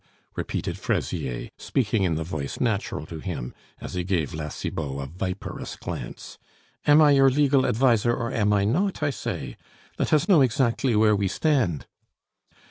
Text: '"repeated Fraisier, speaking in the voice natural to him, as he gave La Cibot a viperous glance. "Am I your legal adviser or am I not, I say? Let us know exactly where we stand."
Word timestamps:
'"repeated 0.35 0.79
Fraisier, 0.79 1.49
speaking 1.59 2.01
in 2.01 2.15
the 2.15 2.23
voice 2.23 2.59
natural 2.59 3.05
to 3.05 3.19
him, 3.19 3.53
as 3.79 3.93
he 3.93 4.03
gave 4.03 4.33
La 4.33 4.49
Cibot 4.49 4.99
a 4.99 5.05
viperous 5.05 5.75
glance. 5.75 6.39
"Am 6.87 6.99
I 7.03 7.11
your 7.11 7.29
legal 7.29 7.67
adviser 7.67 8.11
or 8.11 8.31
am 8.31 8.51
I 8.51 8.65
not, 8.65 9.03
I 9.03 9.11
say? 9.11 9.57
Let 9.99 10.11
us 10.11 10.27
know 10.27 10.41
exactly 10.41 10.95
where 10.95 11.15
we 11.15 11.27
stand." 11.27 11.85